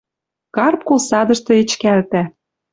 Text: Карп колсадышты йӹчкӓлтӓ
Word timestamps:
Карп 0.55 0.81
колсадышты 0.87 1.51
йӹчкӓлтӓ 1.57 2.23